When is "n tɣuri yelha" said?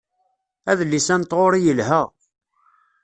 1.19-2.01